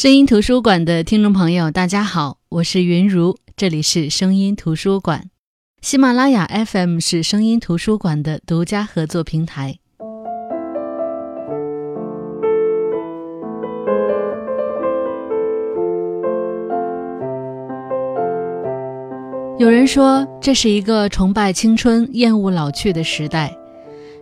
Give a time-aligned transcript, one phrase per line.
[0.00, 5.28] 声音图书馆的听众朋友，大家好，我是云如，这里是声音图书馆。
[5.82, 9.76] 喜马拉雅 FM 是声音图书馆的独家合作平台。
[19.58, 23.54] 有人说，这是一个崇拜青春、厌恶老去的时代。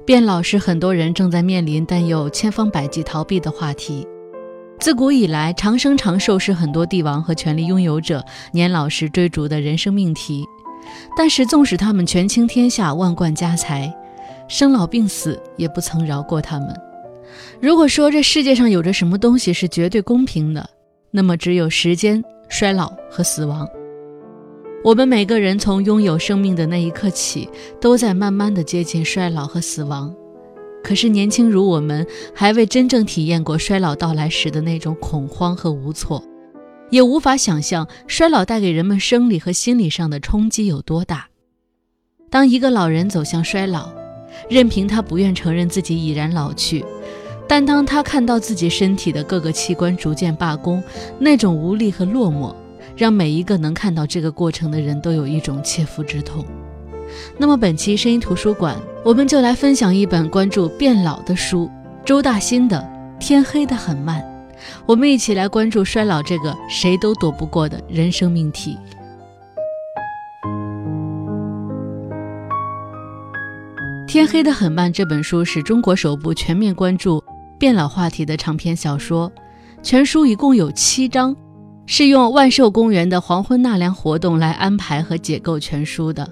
[0.05, 4.05] 变老是很多人正在面临但又千方百计逃避的话题。
[4.81, 10.45] 自古以来，长生长寿是很多帝王和权力拥有者年老时追逐的人生命题。
[11.17, 13.93] 但是，纵使他们权倾天下、万贯家财，
[14.47, 16.75] 生老病死也不曾饶过他们。
[17.61, 20.71] 如果说这世界上有着什么东西是绝对公平的，
[21.11, 23.69] 那么只有时间、衰老和死亡。
[24.85, 30.15] 我们每个人从拥有生命的那一刻起，都在慢慢的接近衰老和死亡。
[30.83, 36.23] 可是年轻如我们，还未真正体验过衰老到来时的那种恐慌和无措，
[36.91, 41.29] 也无法想象衰老带给人们生理和心理上的冲击有多大。
[42.31, 43.91] 当一个老人走向衰老，
[44.49, 46.85] 任凭他不愿承认自己已然老去，
[47.49, 50.83] 但当他看到自己身体的各个器官逐渐罢工，
[51.19, 52.55] 那种无力和落寞，
[52.97, 56.45] 让每一个能看到这个过程的人都有一种切肤之痛。
[57.37, 61.71] 那么本期声音图书馆，我们就来分享一本关注变老的书——
[62.05, 62.79] 周大新的
[63.19, 64.21] 《天黑的很慢》。
[64.87, 68.77] 我们一起来关注衰老这个谁都躲不过的人生命题。
[74.11, 77.23] 《天黑的很慢》这本书是中国首部全面关注
[77.59, 79.31] 变老话题的长篇小说，
[79.83, 81.37] 全书一共有七章，
[81.87, 86.29] 是用万寿公园的黄昏纳凉活动来安排和解构全书的。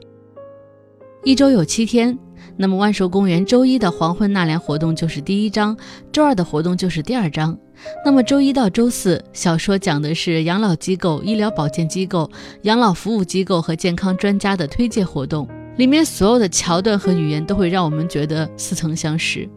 [1.26, 2.16] 一周有七天，
[2.56, 5.76] 那么万寿公园周一的黄昏纳凉活动就是第一章，
[6.12, 7.58] 周二的活动就是第二章。
[8.04, 12.30] 那么周一到周四，小说讲的是养老机构、医疗保健机构、
[12.62, 19.48] 养老服务机构和健康专家的推介活动，里面所有的桥段和语言都会让我们觉得似曾相识。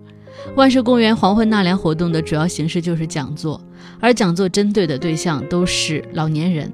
[0.55, 3.61] 万寿公园黄昏纳凉活动的主要形式就是讲座，
[3.99, 6.73] 而讲座针对的对象都是老年人。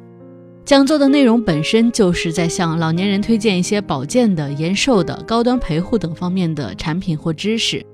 [0.66, 7.86] 讲座的内容本身就是在向老年人推荐一些保健的、延寿的、高端陪护等方面的产品或知识。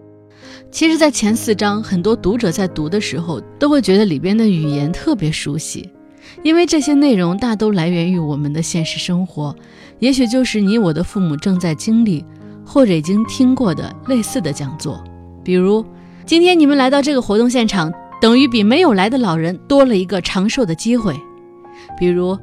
[0.71, 5.89] 其实，在前四章，很多读者在读的时候都会觉得里边的语言特别熟悉，
[6.43, 9.53] 因为这些内容大都来源于我们的现实生活，
[9.99, 12.23] 也许就是你我的父母正在经历
[12.65, 15.03] 或者已经听过的类似的讲座。
[15.43, 15.85] 比如，
[16.25, 21.13] 今天你们来到这个活动现场，等于比没有来的老人多了一个长寿的机会。
[21.99, 22.37] 比如。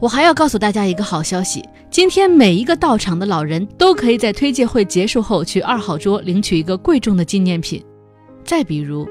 [0.00, 7.84] 我还要告诉大家一个好消息，今天每一个到场的老人都可以在推介会结束后去二号桌领取一个贵重的纪念品。
[8.42, 9.06] 再比如，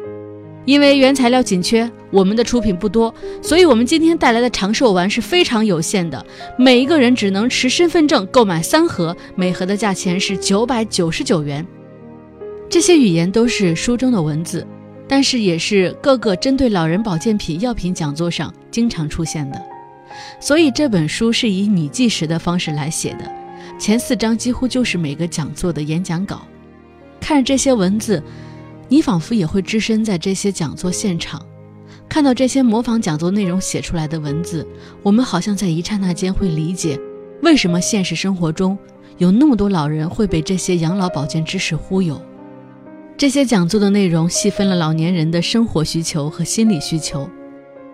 [0.65, 6.25] 因为原材料紧缺，我们的出品不多，所以我们今天带来的长寿丸是非常有限的，
[6.57, 11.63] 每一个人只能持身份证购买三盒，每盒的价钱是九百九十九元。
[12.67, 14.65] 这些语言都是书中的文字，
[15.07, 19.68] 但是也是各个针对老人保健品药品讲座上经常出现的。
[20.39, 23.31] 所以这本书是以你计时的方式来写的，
[23.77, 26.41] 前四章几乎就是每个讲座的演讲稿。
[27.19, 28.23] 看着这些文字，
[28.87, 31.45] 你仿佛也会置身在这些讲座现场，
[32.07, 34.67] 看到这些模仿讲座内容写出来的文字，
[35.03, 36.99] 我们好像在一刹那间会理解，
[37.43, 38.77] 为什么现实生活中
[39.17, 42.19] 有那么多老人会被这些养老保健知识忽悠。
[43.17, 47.29] 这些讲座的内容细分了老年人的生活需求和心理需求。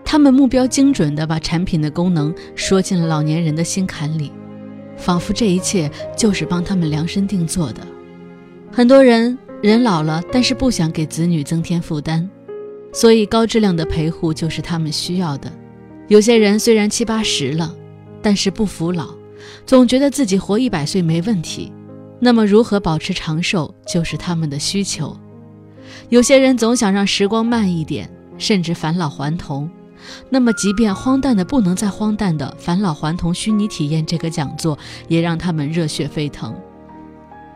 [0.05, 4.31] 他们目标精准地把产品的功能说进了老年人的心坎里，
[4.95, 7.81] 仿佛这一切就是帮他们量身定做的。
[8.71, 12.29] 很多人人老了，但是不想给子女增添负担，
[12.93, 15.51] 所以高质量的陪护就是他们需要的。
[16.07, 17.75] 有些人虽然七八十了，
[18.21, 19.09] 但是不服老，
[19.65, 21.73] 总觉得自己活一百岁没问题，
[22.19, 25.17] 那么如何保持长寿就是他们的需求。
[26.09, 29.69] 有些人总想让时光慢一点，甚至返老还童。
[30.29, 34.77] 那么，即便荒诞的不能再荒诞的返老还童虚拟体验这个讲座，
[35.07, 36.55] 也让他们热血沸腾。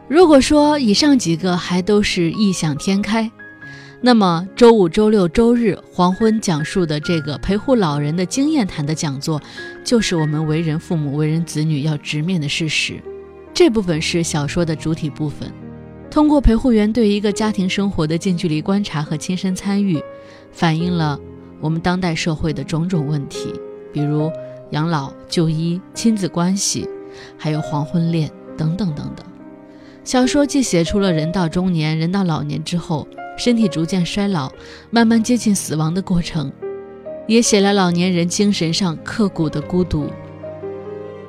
[0.07, 3.31] 如果说以上几个还都是异想天开，
[4.01, 9.41] 那么周五、周六、周日黄昏讲述的这个陪护老人的经验谈的讲座，
[9.83, 12.99] 就是我们为人父母、为人子女要直面的事实。
[13.53, 15.51] 这部分是小说的主体部分，
[16.09, 20.01] 通过陪护员对一个家庭生活的近距离观察和亲身参与，
[20.51, 21.19] 反映了。
[21.61, 23.53] 我们当代社会的种种问题，
[23.91, 24.31] 比如
[24.71, 26.87] 养老、就医、亲子关系，
[27.37, 29.25] 还有黄昏恋等等等等。
[30.03, 33.07] 小说既写出了人到中年、人到老年之后
[33.37, 34.51] 身体逐渐衰老、
[34.89, 36.51] 慢慢接近死亡的过程，
[37.27, 40.07] 也写了老年人精神上刻骨的孤独。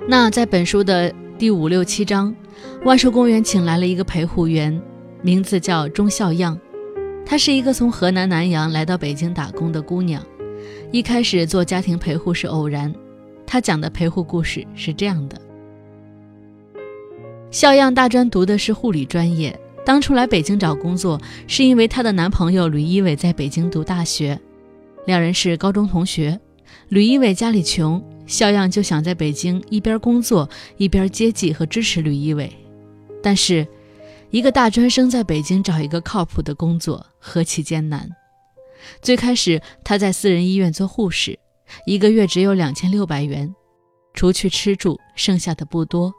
[0.08, 2.34] 那在本书的第五六七章，
[2.84, 4.80] 万寿公园请来了一个陪护员，
[5.22, 6.58] 名字叫钟孝样。
[7.24, 10.24] 她是一个从河南南阳来到北京打工的姑娘。
[10.92, 12.92] 一开始做家庭陪护是偶然。
[13.46, 15.40] 她讲的陪护故事是这样的：
[17.50, 24.38] 孝样大专读的是护理专业，当初来北京找工作，是因为她的男朋友吕一伟在北京读大学，
[25.06, 26.38] 两人是高中同学。
[26.88, 32.52] 吕一伟家里穷，肖样就想在北京一边工作一边接济和支持吕一伟。
[33.22, 33.66] 但是，
[34.30, 38.08] 一个大专生在北京找一个靠谱的工作何其艰难！
[39.02, 41.38] 最开始，她在私人医院做护士，
[41.86, 43.54] 一个月只有两千六百元，
[44.14, 46.12] 除去吃住，剩下的不多。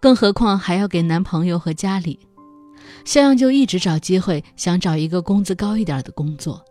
[0.00, 2.18] 更何况还要给男朋友和家里，
[3.04, 6.62] 肖阳就一直找机会，想找一个工资高一点的工作。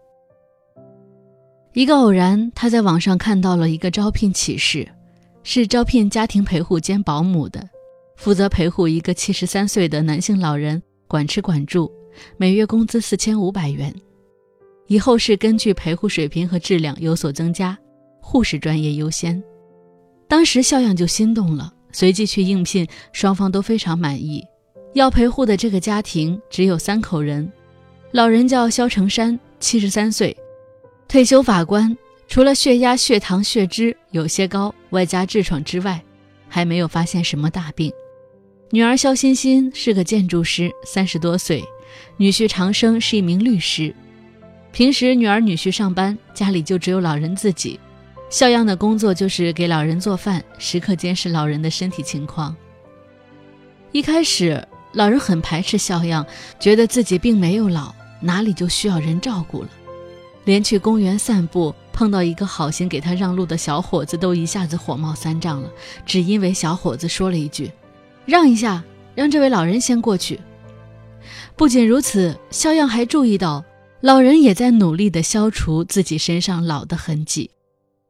[1.74, 4.86] 一个偶然，他在网上看到了一个招聘启事，
[5.44, 7.66] 是招聘家庭陪护兼保姆的，
[8.18, 11.90] 负责陪护一个七十三岁的男性老人，管吃管住，
[12.38, 13.94] 每月工资四千五百元。
[14.88, 17.78] 以后是根据陪护水平和质量有所增加，
[18.20, 19.42] 护士专业优先。
[20.28, 24.44] 当时肖样就心动了，随即去应聘，双方都非常满意。
[24.94, 27.50] 要陪护的这个家庭只有三口人，
[28.12, 30.36] 老人叫肖成山，七十三岁，
[31.08, 31.98] 退休法官，
[32.28, 36.04] 除了血压、血糖、血脂有些高，外加痔疮之外，
[36.50, 37.90] 还没有发现什么大病。
[38.72, 41.64] 女儿肖欣欣是个建筑师，三十多岁，
[42.18, 43.94] 女婿长生是一名律师。
[44.72, 47.80] 平时女儿女婿上班，家里就只有老人自己。
[48.30, 52.56] 肖样的工作就是给老人做饭，时刻监视老人的身体情况。
[53.92, 56.26] 一开始，老人很排斥肖样，
[56.58, 59.70] 觉得自己并没有老，哪里就需要人照顾了。
[60.46, 65.70] 连去公园散步，碰到一个好心给他让路的小伙子，都一下子火冒三丈了，
[66.06, 67.70] 只因为小伙子说了一句
[68.26, 68.82] ：“让一下，
[69.14, 70.40] 让这位老人先过去。”
[71.56, 73.64] 不仅如此，肖样还注意到。
[74.02, 77.52] 老人也在努力地消除自己身上老的痕迹，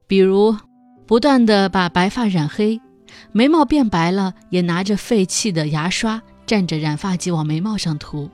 [0.07, 0.55] 比如
[1.05, 2.79] 不断地把白发染黑，
[3.33, 8.29] 眉毛变白了，也拿着废弃的牙刷蘸着染发剂往眉毛上涂。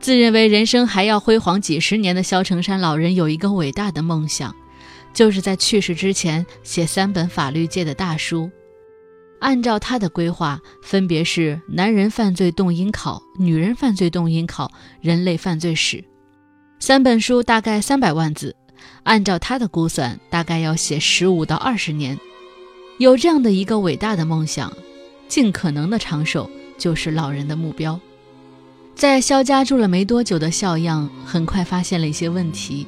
[0.00, 4.52] 自认为人生还要辉煌几十年的萧成山老人有一个伟大的梦想，
[5.14, 8.50] 就是在去世之前写三本法律界的大书。
[9.40, 14.66] 按照他的规划，分别是《男人犯罪动因考》《女人犯罪动因考》
[15.00, 15.96] 《人类犯罪史》。
[16.78, 18.54] 三本书大概三百万字，
[19.02, 22.18] 按照他的估算，大概要写十五到二十年。
[22.98, 24.72] 有这样的一个伟大的梦想，
[25.26, 26.48] 尽可能的长寿
[26.78, 27.98] 就是老人的目标。
[28.94, 32.86] 在肖家住了没多久的肖样，很快发现了一些问题，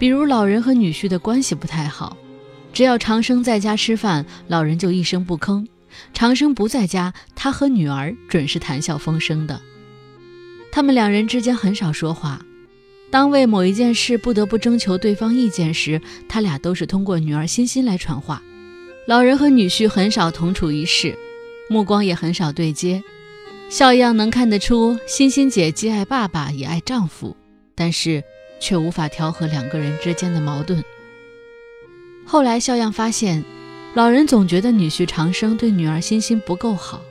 [0.00, 2.16] 比如老人和女婿的关系不太好，
[2.72, 5.66] 只要长生在家吃饭，老人就一声不吭；
[6.14, 9.60] 长生不在家，他和女儿准是谈笑风生的。
[10.72, 12.40] 他们两人之间很少说话。
[13.10, 18.40] 当为某一件事不得不征求对方意见时，他俩都是通过女儿欣欣来传话。
[19.08, 21.18] 老人和女婿很少同处一室，
[21.68, 23.02] 目光也很少对接。
[23.68, 27.36] 笑样能看得出，欣欣姐既爱爸爸也爱丈夫，
[27.74, 28.22] 但是
[28.60, 30.84] 却无法调和两个人之间的矛盾。
[32.30, 33.44] 后来，肖样发现，
[33.94, 37.02] 老人总觉得女婿长生对女儿欣欣不够好。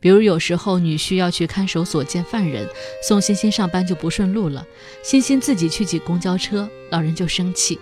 [0.00, 2.68] 比如有时候女婿要去看守所见犯人，
[3.06, 4.66] 送欣欣上班就不顺路了，
[5.04, 7.78] 欣欣自己去挤公交车，老人就生气。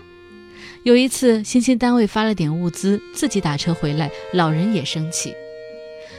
[0.82, 5.32] 有一次欣欣单位发了点物资，自己打车回来，老人也生气。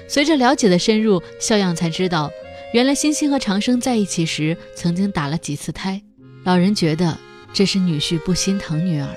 [0.08, 2.32] 随着了解的深入，肖样才知道，
[2.74, 6.02] 原来欣欣和长生在一起时曾经打了几次胎，
[6.44, 7.16] 老人觉得
[7.54, 9.08] 这是女婿不心疼女儿。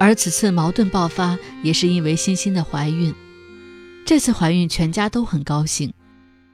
[0.00, 3.14] 而此次矛盾爆发，也是因为欣欣的怀孕。
[4.06, 5.92] 这次怀孕，全家都很高兴，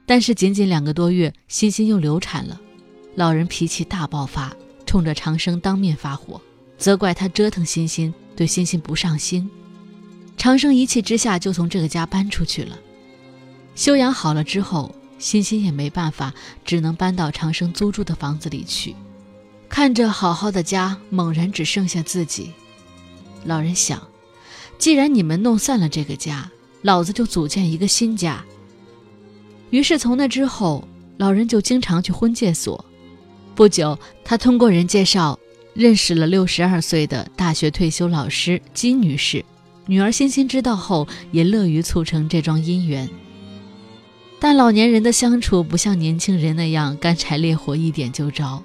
[0.05, 2.59] 但是仅仅两个多月，欣欣又流产了。
[3.15, 4.53] 老人脾气大爆发，
[4.85, 6.41] 冲着长生当面发火，
[6.77, 9.49] 责怪他折腾欣欣，对欣欣不上心。
[10.35, 12.77] 长生一气之下就从这个家搬出去了。
[13.75, 16.33] 休养好了之后，欣欣也没办法，
[16.65, 18.93] 只能搬到长生租住的房子里去。
[19.69, 22.51] 看着好好的家，猛然只剩下自己，
[23.47, 24.05] 老人想：
[24.77, 26.51] 既然你们弄散了这个家，
[26.81, 28.43] 老子就组建一个新家。
[29.69, 30.87] 于是从那之后，
[31.17, 32.85] 老人就经常去婚介所。
[33.55, 35.39] 不久，他通过人介绍
[35.73, 39.43] 认识了六十二岁的大学退休老师金女士。
[39.85, 43.09] 女儿欣欣知道后，也乐于促成这桩姻缘。
[44.39, 48.61] 但老年人的相处不像年轻人那样干柴烈火一点就着，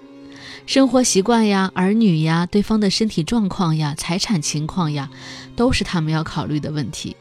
[0.64, 5.10] 生活习惯呀、儿女呀、对方的身体状况呀、财产情况呀，
[5.56, 7.16] 都是他们要考虑的问题。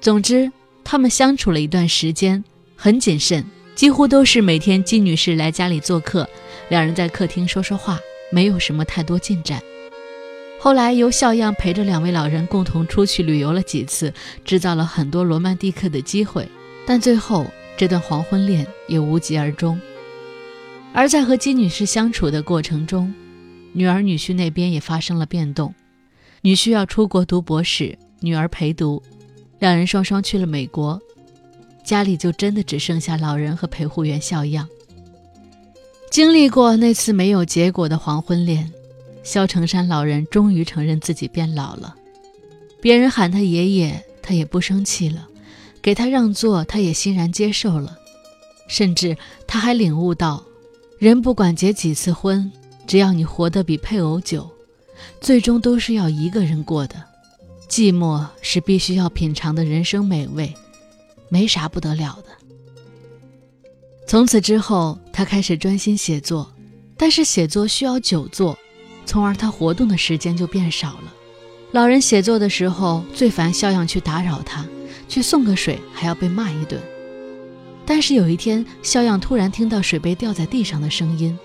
[0.00, 0.50] 总之，
[0.82, 2.42] 他们相处了一段时间，
[2.74, 3.44] 很谨慎，
[3.74, 6.28] 几乎都是每天金女士来家里做客，
[6.68, 7.98] 两人在客厅说说话，
[8.32, 9.62] 没有什么太多进展。
[10.58, 14.12] 后来由笑样陪着两位老人共同出去旅游了几次，
[14.44, 16.48] 制造了很多罗曼蒂克的机会，
[16.86, 19.78] 但最后这段黄昏恋也无疾而终。
[20.94, 23.12] 而在和金女士相处的过程中，
[23.72, 25.74] 女儿女婿那边也发生了变动，
[26.40, 29.02] 女婿要出国读博士，女儿陪读，
[29.58, 31.02] 两人双双去了美国，
[31.84, 34.68] 家里就真的只剩下老人和陪护员笑样。
[36.12, 38.70] 经历过那次没有结果的黄昏恋。
[39.24, 41.96] 萧成山老人终于承认自己变老了，
[42.80, 45.22] 别人喊他爷爷，他也不生气了；
[45.80, 47.96] 给他让座，他也欣然接受了。
[48.68, 50.44] 甚至他还领悟到，
[50.98, 52.50] 人不管结几次婚，
[52.86, 54.48] 只要你活得比配偶久，
[55.20, 56.94] 最终都是要一个人过的。
[57.68, 60.54] 寂寞是必须要品尝的人生美味，
[61.28, 62.28] 没啥不得了的。
[64.06, 66.50] 从此之后，他开始专心写作，
[66.96, 68.56] 但是写作需要久坐。
[69.06, 71.12] 从而他活动的时间就变少了。
[71.72, 74.64] 老人写作的时候最烦肖样去打扰他，
[75.08, 76.80] 去送个水还要被骂一顿。
[77.86, 81.38] 但是有一天，肖样突然听到水杯掉在地上的声音，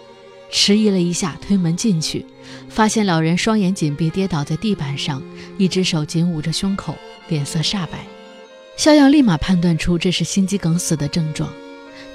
[0.51, 2.25] 迟疑了一下，推门进去，
[2.69, 5.21] 发现老人双眼紧闭，跌倒在地板上，
[5.57, 6.95] 一只手紧捂着胸口，
[7.27, 8.05] 脸色煞白。
[8.77, 11.49] 肖样立马判断出这是心肌梗死的症状。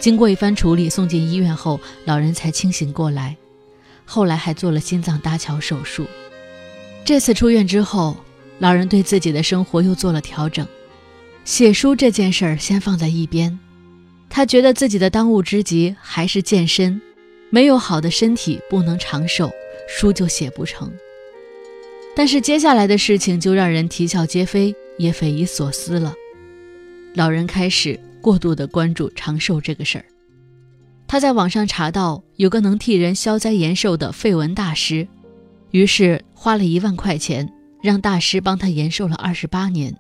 [0.01, 3.37] 经过一番处理，送进医院后，老人才清醒过来。
[4.07, 6.07] 后来还做了心脏搭桥手术。
[7.05, 8.17] 这次出院之后，
[8.59, 10.67] 老人对自己的生活又做了调整，
[11.45, 13.59] 写书这件事儿先放在一边。
[14.29, 17.01] 他觉得自己的当务之急还是健身，
[17.51, 19.51] 没有好的身体不能长寿，
[19.89, 20.93] 书就写不成。
[22.17, 26.15] 但是接下来的事情就让人啼笑皆非，也匪夷所思了。
[27.15, 30.05] 老人开始过度的关注长寿这个事儿。
[31.07, 35.07] 他在网上查到有个能替人消灾延寿的废文大师，
[35.71, 37.53] 于是花了一万块钱
[37.83, 39.95] 让大师帮他延寿了二十八年，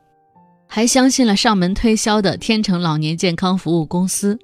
[0.66, 4.38] 还相信了上门推销的天成老年健康服务公司，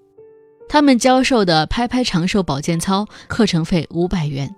[0.69, 4.55] 他们教授的拍拍长寿保健操课程费五百元，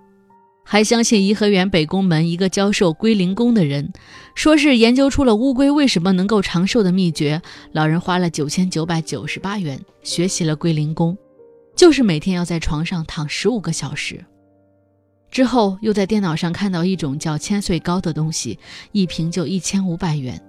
[0.63, 3.91] 还相信颐和园北宫门一个教授龟苓功的人，
[4.35, 7.41] 说是研究出了乌龟为什么能够长寿的秘诀，
[7.71, 11.17] 老人花了九千九百九十八元学习了龟苓功。
[11.75, 14.23] 就是每天要在床上躺十五个小时，
[15.31, 18.59] 之后又在电脑上看到一种叫千岁膏的东西，
[18.91, 20.39] 一瓶就一千五百元。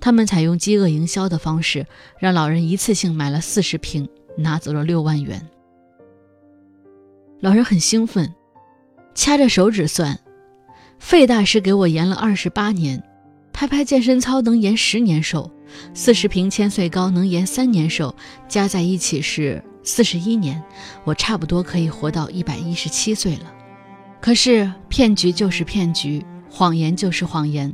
[0.00, 1.86] 他们采用饥饿营销的方式，
[2.18, 5.48] 让老人一次性买了四十瓶，拿走了六万元。
[7.40, 8.34] 老人很兴奋，
[9.14, 10.18] 掐着手指算，
[10.98, 13.02] 费大师给我延了二十八年，
[13.52, 15.50] 拍拍健身操能延十年寿，
[15.94, 18.14] 四十瓶千岁膏能延三年寿，
[18.48, 19.62] 加在一起是。
[19.88, 20.60] 四十一年，
[21.04, 23.54] 我差不多可以活到一百一十七岁了。
[24.20, 27.72] 可是骗局就是骗局，谎言就是谎言。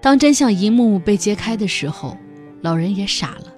[0.00, 2.16] 当真相一幕幕被揭开的时候，
[2.62, 3.52] 老人也傻了。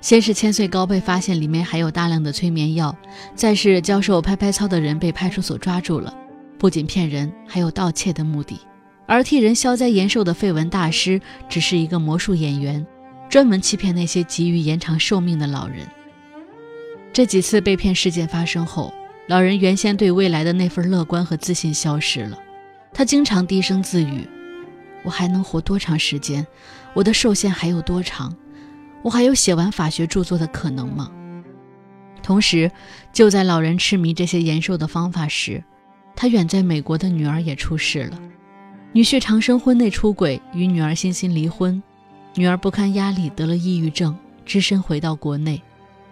[0.00, 2.96] 先是千岁糕被发现里面还有大量的催眠药，
[3.34, 6.12] 再是教授拍拍操的人被派出所抓住了，
[6.58, 8.58] 不仅骗人，还有盗窃的目的。
[9.06, 12.84] 而替人消灾延寿的废文大师只是一个魔术演员，
[13.28, 15.86] 专门欺骗那些急于延长寿命的老人。
[17.12, 18.92] 这几次被骗事件发生后，
[19.28, 22.38] 老人原先对未来的那份乐观和自信消失了。
[22.92, 24.26] 他经常低声自语
[25.02, 26.46] ：“我还能活多长时间？
[26.94, 28.34] 我的寿限还有多长？
[29.02, 31.10] 我还有写完法学著作的可能吗？”
[32.22, 32.70] 同时，
[33.12, 35.62] 就在老人痴迷这些延寿的方法时，
[36.14, 38.20] 他远在美国的女儿也出事了。
[38.92, 41.82] 女婿长生婚内出轨，与女儿欣欣离婚，
[42.34, 45.60] 女儿不堪压力得了抑郁症，只身回到国内。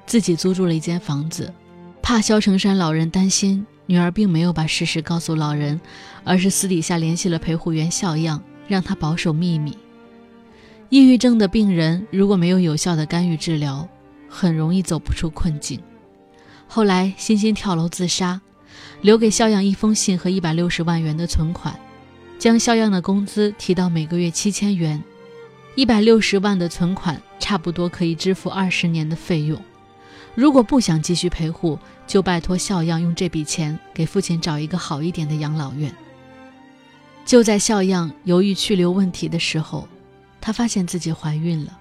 [0.06, 1.54] 自己租住了一间房子，
[2.02, 5.80] 怕萧成山老人担心，女儿并没有把事实告诉老人，
[6.24, 9.76] 而是私底下联系了陪护员笑样，让他保守秘密。
[10.88, 13.86] 抑郁症的病人如果没有有效的干预治疗，
[14.28, 15.80] 很容易走不出困境。
[16.68, 18.40] 后来，欣欣跳楼自杀，
[19.02, 21.78] 留给孝样一封信和一百六十万元的存款，
[22.38, 25.02] 将孝样的工资提到每个月七千元，
[25.74, 29.60] 一百六十万的存款差不多可以支付二十年的费用。
[30.36, 35.92] 如果不想继续陪护，就拜托孝样用这笔钱给父亲找一个好一点的养老院。
[37.24, 39.86] 就在笑样犹豫去留问题的时候，
[40.40, 41.78] 她发现自己怀孕了，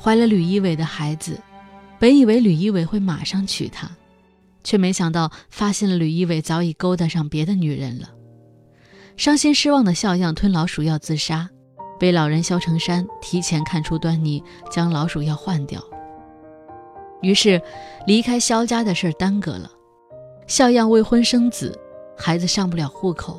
[0.00, 1.38] 怀了吕一伟的孩子。
[1.98, 3.90] 本以为吕一伟会马上娶她，
[4.64, 8.08] 却没想到发现了吕一伟早已勾搭上别的女人了。
[9.18, 11.50] 伤心失望的肖样吞老鼠药自杀，
[11.98, 15.84] 被老人肖成山提前看出端倪，将老鼠药换掉。
[17.20, 17.60] 于是，
[18.06, 19.70] 离开肖家的事耽搁了。
[20.46, 21.78] 肖样未婚生子，
[22.16, 23.38] 孩子上不了户口。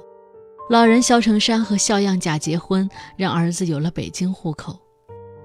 [0.72, 4.80] 老人肖成山和肖样假结婚，让儿子有了北京户口。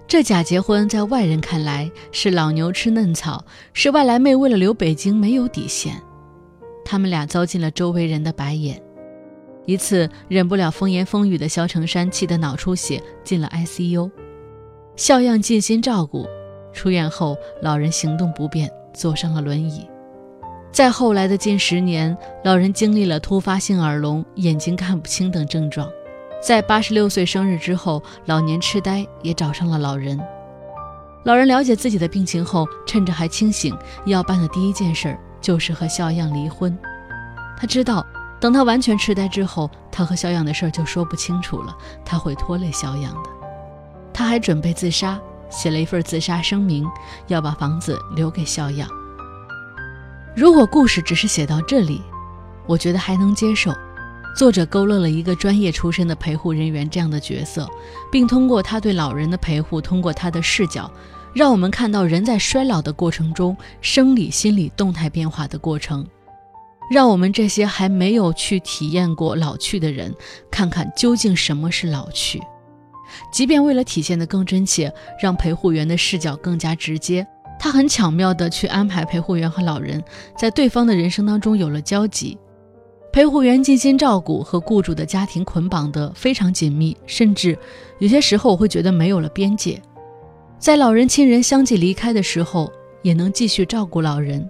[0.06, 6.00] 这假结婚在外人看来是老牛吃嫩草，是外来妹为了留北京没有底线。
[6.84, 8.80] 他们俩遭尽了周围人的白眼。
[9.64, 14.08] 一次忍不了风言风语的肖成山气得脑出血进了 ICU，
[14.94, 16.24] 肖样尽心照顾。
[16.72, 19.88] 出院后，老人行动不便，坐上了轮椅。
[20.76, 22.14] 在后来的近十年，
[22.44, 25.88] 老人经历了突发性耳聋、眼睛看不清等症状。
[26.38, 30.20] 在八十六岁生日之后，老年痴呆也找上了老人。
[31.24, 36.78] 老人了解自己的病情后，趁着还清醒，要办的第一件事就是和肖样离婚。
[37.56, 38.04] 他知道，
[38.38, 43.30] 等他完全痴呆之后，他和肖样的事儿就说不清楚了，他会拖累肖样的。
[44.12, 45.18] 他还准备自杀，
[45.48, 46.86] 写了一份自杀声明，
[47.28, 48.86] 要把房子留给肖样。
[50.36, 52.02] 如果故事只是写到这里，
[52.66, 53.72] 我觉得还能接受。
[54.36, 57.66] 作者勾勒了一个专业出身的陪护人员这样的角色，
[58.12, 60.92] 并通过他对老人的陪护，通过他的视角，
[61.32, 66.06] 让我们看到人在衰老的过程中生理、心理动态变化的过程，
[66.90, 70.14] 让我们这些还没有去体验过老去的人，
[70.50, 72.42] 看看究竟什么是老去。
[73.32, 77.26] 即便为了体现的更真切，让陪护员的视角更加直接，
[77.58, 80.02] 他很巧妙地去安排陪护员和老人
[80.38, 82.38] 在对方的人生当中有了交集。
[83.12, 87.58] 陪护员尽心照顾和雇主的家庭捆绑得非常紧密，甚至
[87.98, 89.80] 有些时候我会觉得没有了边界。
[90.58, 92.70] 在老人亲人相继离开的时候，
[93.00, 94.48] 也能继续照顾老人。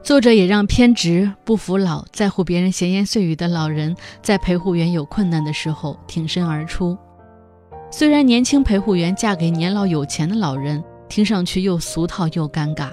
[0.00, 6.96] 作者也让偏执、不服老、在乎别人闲言碎语的老人，在陪护员有困难的时候挺身而出。
[7.90, 12.90] 虽然年轻陪护员嫁给年老有钱的老人，听上去又俗套又尴尬。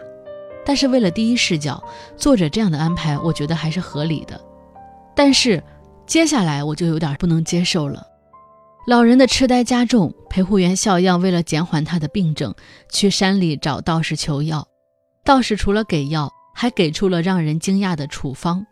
[0.65, 1.83] 但是为了第一视角，
[2.15, 4.39] 作者这样的安排，我觉得还是合理的。
[5.15, 5.61] 但是
[6.05, 8.05] 接下来我就有点不能接受了。
[8.87, 12.53] 老人的痴呆加重，陪护员肖样为了减缓他的病症，
[12.89, 14.67] 去山里找道士求药。
[15.23, 18.65] 道士除了给药，还给出了让人惊讶的处方，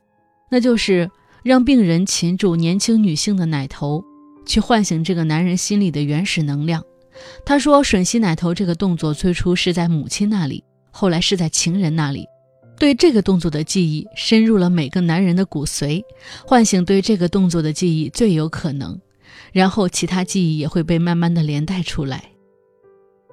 [0.50, 1.10] 那就是
[1.44, 4.04] 让病人擒住年轻女性的奶头，
[4.46, 6.84] 去唤醒这个男人心里的原始能量。
[7.46, 10.64] 他说，吮吸奶头这个动作最初是在母亲那里。
[10.92, 12.26] 后来是在情人那里，
[12.78, 16.04] 对这个动作的记忆深入了每个男人的骨髓，
[16.46, 19.00] 唤醒对这个动作的记忆最有可能，
[19.54, 22.32] 然后其他记忆也会被慢慢的连带出来。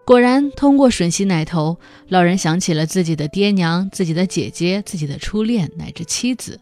[0.04, 6.60] 果然，通过吮吸奶头，老人想起了自己的爹娘、自己的姐姐、自己的初恋乃至妻子。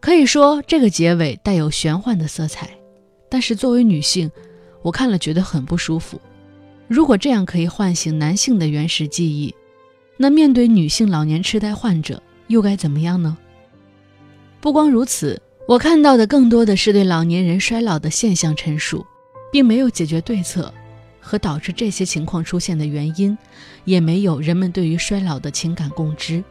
[0.00, 2.70] 可以说，这个结尾带有玄幻的色彩，
[3.30, 4.28] 但是作为女性，
[4.82, 6.18] 我看了觉得很不舒服。
[6.90, 9.54] 如果这样可以唤醒男性的原始记忆。
[10.16, 13.38] 那面对女性老年痴呆患者又该怎么样呢？
[14.60, 19.06] 不光如此，我看到的更多的是对老年人衰老的现象陈述，
[19.52, 20.74] 并没有解决对策
[21.20, 23.38] 和导致这些情况出现的原因，
[23.84, 26.42] 也没有人们对于衰老的情感共知。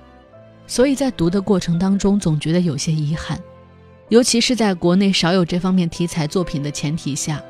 [0.66, 3.38] 所以在读的过程当中，总觉得有些遗憾，
[4.08, 7.38] 尤其是在国内少有这方面题材作品的前提下，《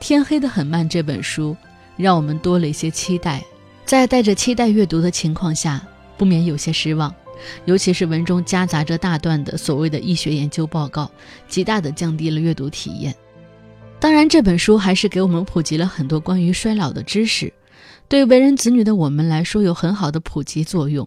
[0.00, 1.56] 天黑的很慢》这本书
[1.96, 3.42] 让我们多了一些期待。
[3.84, 7.14] 在带着期待阅读的情况下，不免有些失望，
[7.66, 11.10] 尤其是文中夹杂着大段的所谓的医学研究报告，
[11.48, 13.14] 极大的降低了阅读体验。
[14.00, 17.52] 当然，这本书还是给我们普及了很多关于衰老的知识，
[18.08, 21.06] 对为人子女的我们来说有很好的普及作用。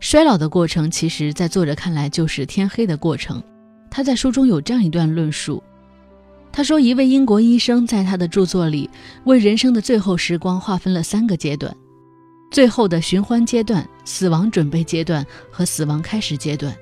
[0.00, 3.42] 衰老的过程，其实在作者看来就是天黑的过程。
[3.90, 5.62] 他在书中有这样一段论述，
[6.52, 8.90] 他说，一位英国医生在他的著作里
[9.24, 11.74] 为人生的最后时光划分了三个阶段。
[12.50, 16.74] 最后的寻欢阶段、死亡准备阶段和死亡开始阶段。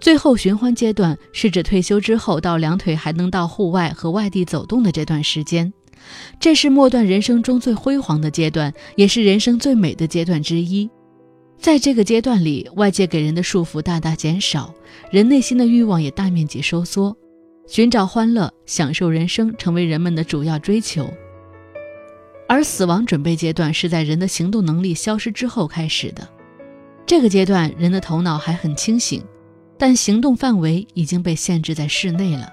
[0.00, 5.72] 最后寻欢阶段是指退休之后到两腿还能到户外和外地走动的这段时间，
[6.40, 10.88] 这是末段人生中最辉煌的阶段，也是人生最美的阶段之一。
[11.58, 14.74] 在这个阶段里，外界给人的束缚大大减少，
[15.10, 17.16] 人内心的欲望也大面积收缩，
[17.66, 21.12] 寻找欢乐、享受人生成为人们的主要追求。
[22.48, 26.28] 而死亡准备阶段是在人的行动能力消失之后开始的。
[27.06, 29.24] 这个阶段，人的头脑还很清醒，
[29.78, 32.52] 但行动范围已经被限制在室内了。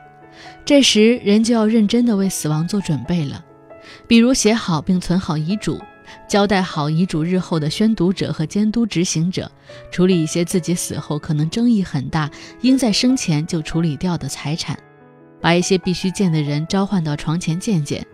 [0.63, 3.43] 这时，人就要认真地为死亡做准备了，
[4.07, 5.79] 比如写好并存好遗嘱，
[6.29, 9.51] 交代好遗嘱日后的宣读者和监督执行者，
[9.91, 14.79] 处理一些自己死后可能争议很大、应在生前就处理掉的财产，
[15.41, 18.05] 把一些必须见的人召唤到床前见见，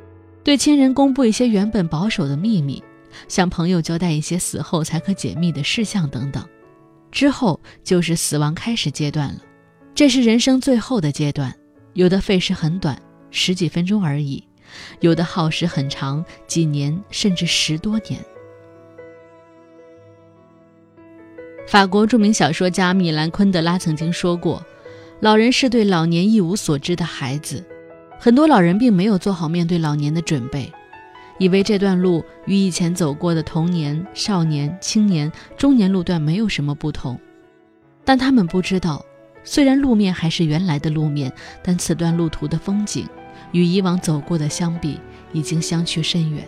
[0.44, 2.84] 对亲人公布一些原本保守的秘密，
[3.28, 6.48] 向朋友交代一些死后才可解密的事项等等。
[7.12, 9.40] 之后就是死亡开始阶段了，
[9.94, 11.56] 这是人生最后的阶段，
[11.94, 14.44] 有的费时很短，十几分钟而已。
[15.00, 18.20] 有的耗时很长，几年甚至十多年。
[21.68, 24.62] 法国著名小说家米兰昆德拉曾经说过
[25.20, 27.64] ：“老人是对老年一无所知的孩子。”
[28.20, 30.72] 很多老人并没有做好面对老年的准备，
[31.38, 37.20] 以为这段路与以前走过的童年、少年、青年、中年路段没有什么不同。
[38.04, 39.04] 但他们不知道，
[39.44, 43.08] 虽然路面还是原来的路面，但此段路途的风景。
[43.52, 45.00] 与以往走过的相比，
[45.32, 46.46] 已经相去甚远。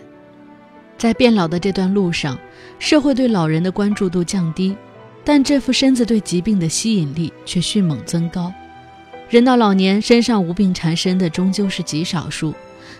[0.98, 2.36] 在变老的这段路上，
[2.78, 4.76] 社会对老人的关注度降低，
[5.28, 8.50] 但这副身子对疾病的吸引力却迅猛增高。
[9.28, 12.54] 人到老年，身上无病缠身的终究是极少数。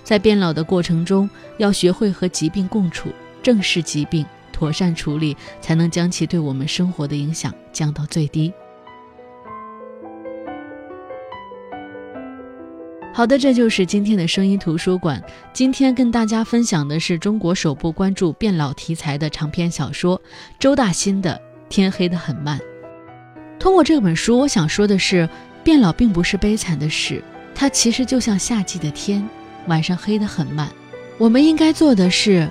[0.05, 3.09] 在变老的过程中，要学会和疾病共处，
[3.43, 8.53] 正视疾病，妥善处理，才能将其对我们生活的影响降到最低。
[13.15, 15.25] 好的，这就是今天的声音图书馆。
[15.55, 20.21] 今天跟大家分享的是中国首部关注变老题材的长篇小说
[20.59, 22.59] 周大新的《天黑得很慢》。
[23.59, 25.29] 通过这本书，我想说的是，
[25.65, 27.23] 变老并不是悲惨的事，
[27.55, 29.29] 它其实就像夏季的天，
[29.67, 30.69] 晚上黑得很慢。
[31.19, 32.49] 我们应该做的是，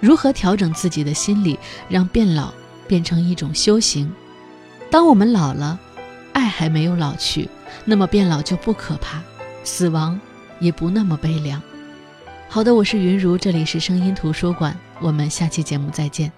[0.00, 2.52] 如何调整自己的心理，让变老
[2.86, 4.12] 变成一种修行。
[4.90, 5.78] 当我们老了，
[6.32, 7.48] 爱还没有老去，
[7.84, 9.22] 那么变老就不可怕。
[9.62, 10.18] 死亡
[10.60, 11.62] 也不那么悲凉。
[12.48, 16.32] 好的，我是云如，这里是声音图书馆，我们下期节目再见。